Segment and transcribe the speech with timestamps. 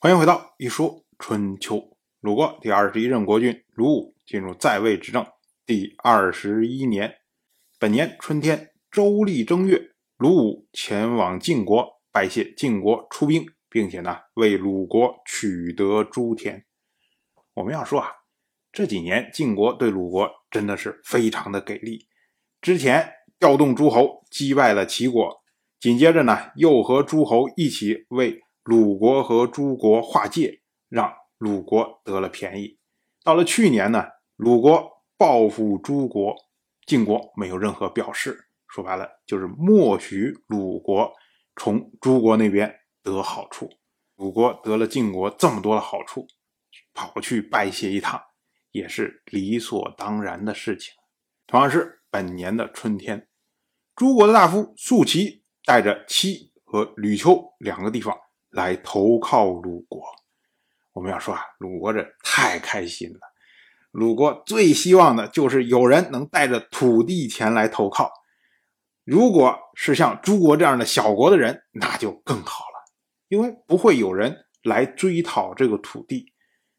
[0.00, 1.96] 欢迎回到一说春秋。
[2.20, 5.26] 鲁国第二十一任国君鲁武进入在位执政
[5.66, 7.12] 第二十一年，
[7.80, 16.64] 本年春天，周历正月，鲁武前往晋国拜谢晋国出兵，并且呢为鲁国取得诸田。
[17.54, 18.08] 我们要说啊，
[18.70, 22.06] 这几年晋国对鲁国真的是非常的给力。
[22.60, 25.42] 之前调动诸侯击败了齐国，
[25.80, 30.60] 紧接着呢又和诸侯一起为鲁国和诸国划界，
[30.90, 31.10] 让。
[31.38, 32.80] 鲁国得了便宜，
[33.22, 36.34] 到了去年呢，鲁国报复诸国，
[36.84, 41.12] 晋国没有任何表示，说白了就是默许鲁国
[41.54, 42.74] 从诸国那边
[43.04, 43.70] 得好处。
[44.16, 46.26] 鲁国得了晋国这么多的好处，
[46.92, 48.20] 跑去拜谢一趟，
[48.72, 50.92] 也是理所当然的事情。
[51.46, 53.28] 同样是本年的春天，
[53.94, 58.18] 诸国的大夫宿齐带着戚和吕丘两个地方
[58.50, 60.02] 来投靠鲁国。
[60.92, 63.20] 我们要说啊，鲁国这太开心了。
[63.90, 68.10] 鲁国最希望的就是有人能带着土地前来投靠。
[69.04, 72.92] 如果是像诸国这样的小国的人，那就更好了，
[73.28, 76.32] 因为不会有人来追讨这个土地。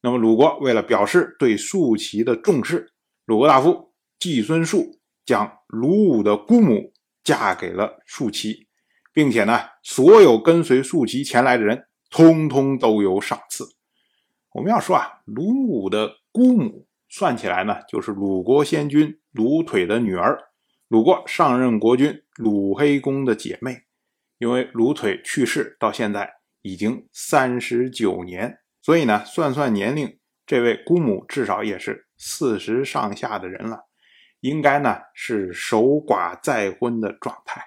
[0.00, 2.92] 那么，鲁国为了表示对竖齐的重视，
[3.26, 6.92] 鲁国大夫季孙树将鲁武的姑母
[7.22, 8.63] 嫁给了竖齐，
[9.14, 13.64] 并且呢，所有跟随叔齐前来的人，通通都有赏赐。
[14.52, 20.38] 我们要说啊，鲁武的姑母算起来呢，就是鲁国先君鲁腿的女儿，
[20.88, 23.84] 鲁国上任国君鲁黑公的姐妹。
[24.38, 26.28] 因为鲁腿去世到现在
[26.60, 33.84] 已经三十九年，所以呢，算算年龄，这位姑母至少也是四十上下的人了，
[34.40, 37.62] 应该呢是守寡再婚的状态。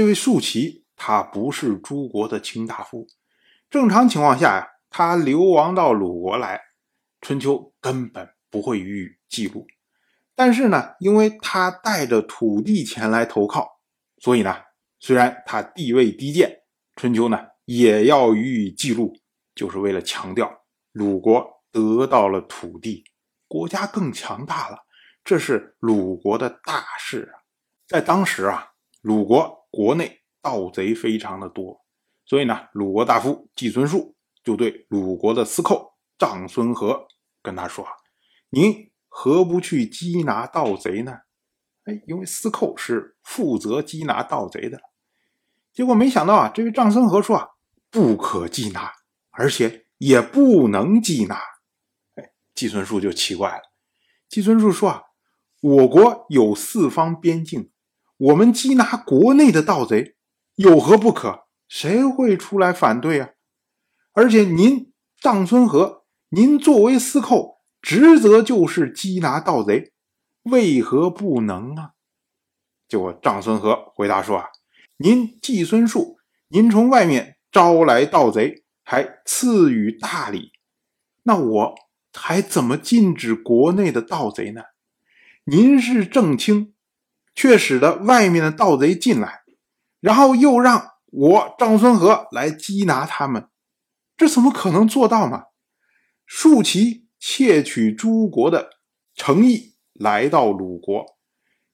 [0.00, 3.06] 这位素齐他不是诸国的卿大夫，
[3.68, 4.66] 正常情况下呀。
[4.88, 6.58] 他流亡到鲁国来，
[7.20, 9.66] 春秋根本不会予以记录。
[10.34, 13.78] 但是呢，因为他带着土地前来投靠，
[14.16, 14.56] 所以呢，
[14.98, 16.62] 虽然他地位低贱，
[16.96, 19.12] 春秋呢也要予以记录，
[19.54, 20.50] 就是为了强调
[20.92, 23.04] 鲁国得到了土地，
[23.46, 24.78] 国家更强大了，
[25.22, 27.44] 这是鲁国的大事啊。
[27.86, 28.70] 在当时啊，
[29.02, 31.84] 鲁国国内盗贼非常的多，
[32.24, 34.16] 所以呢，鲁国大夫季孙树。
[34.42, 37.06] 就对鲁国的司寇长孙和
[37.42, 37.86] 跟他说
[38.48, 41.12] ：“您何不去缉拿盗贼呢？”
[41.84, 44.80] 哎，因为司寇是负责缉拿盗贼的。
[45.74, 47.48] 结果没想到啊，这位长孙和说：“啊，
[47.90, 48.90] 不可缉拿，
[49.28, 51.36] 而且也不能缉拿。”
[52.16, 53.62] 哎，季孙树就奇怪了。
[54.26, 55.02] 季孙树说：“啊，
[55.60, 57.70] 我国有四方边境，
[58.20, 60.14] 我们缉拿国内的盗贼
[60.56, 61.46] 有何不可？
[61.66, 63.30] 谁会出来反对啊？”
[64.12, 64.92] 而且您
[65.22, 69.92] 臧孙和，您作为司寇，职责就是缉拿盗贼，
[70.42, 71.92] 为何不能啊？
[72.86, 74.48] 结果臧孙和回答说：“啊，
[74.98, 80.52] 您季孙树，您从外面招来盗贼，还赐予大礼，
[81.22, 81.74] 那我
[82.12, 84.62] 还怎么禁止国内的盗贼呢？
[85.44, 86.74] 您是正卿，
[87.40, 89.40] 却使得外面的盗贼进来，
[89.98, 93.48] 然后又让我张孙和来缉拿他们。”
[94.14, 95.44] 这怎么可能做到嘛？
[96.26, 98.68] 竖旗窃取诸国的
[99.14, 101.02] 诚意，来到鲁国，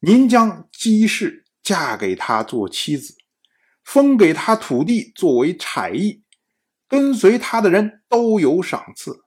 [0.00, 3.14] 您将姬氏嫁给他做妻子，
[3.82, 6.22] 封给他土地作为产邑，
[6.86, 9.24] 跟随他的人都有赏赐。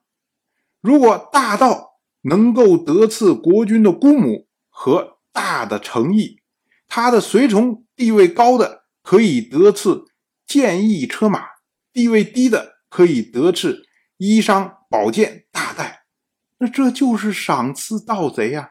[0.80, 6.40] 如果大道能够得赐国君的姑母和大的诚意，
[6.86, 10.04] 他的随从地位高的可以得赐
[10.46, 11.44] 剑邑车马，
[11.92, 12.78] 地位低的。
[12.90, 13.84] 可以得赐
[14.16, 16.04] 衣裳、宝剑、大袋，
[16.56, 18.70] 那这就是赏赐盗贼呀！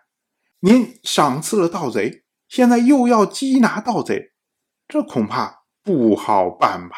[0.61, 4.31] 您赏赐了盗贼，现在又要缉拿盗贼，
[4.87, 6.95] 这恐怕不好办吧？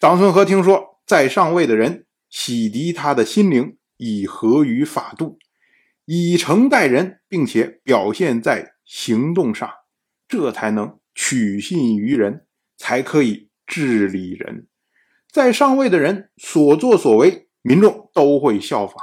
[0.00, 5.38] 长孙和听说在上位的人洗涤他的心灵，以合于法度，
[6.06, 9.68] 以诚待人，并且表现在行动上，
[10.28, 12.46] 这才能取信于人，
[12.78, 14.68] 才可以治理人。
[15.30, 18.96] 在上位的人所作所为，民众都会效仿；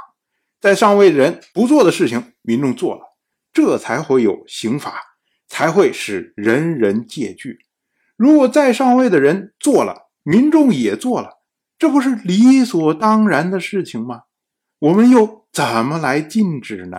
[0.60, 3.02] 在上位的人不做的事情，民众做了，
[3.52, 5.00] 这才会有刑罚，
[5.46, 7.58] 才会使人人戒惧。
[8.16, 11.42] 如果在上位的人做了，民众也做了，
[11.78, 14.22] 这不是理所当然的事情吗？
[14.78, 16.98] 我们又怎么来禁止呢？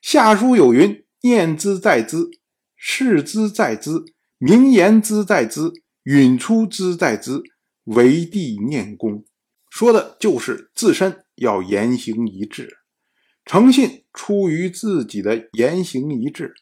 [0.00, 2.30] 下书有云：“念之在兹，
[2.76, 4.04] 视之在兹，
[4.38, 5.72] 名言之在兹，
[6.04, 7.42] 允出之在兹。”
[7.84, 9.26] 为帝念功，
[9.68, 12.78] 说的就是自身要言行一致，
[13.44, 16.54] 诚信出于自己的言行一致，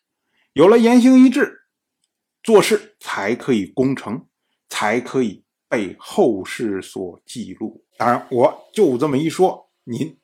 [0.52, 1.60] 有了言行一致，
[2.42, 4.26] 做事才可以功成，
[4.68, 7.84] 才可以被后世所记录。
[7.96, 10.18] 当然，我就这么一说，您